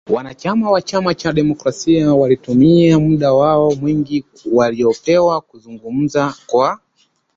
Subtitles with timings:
[0.13, 6.79] Wanachama wa chama cha Demokrasia walitumia muda wao mwingi waliopewa kuzungumza kwa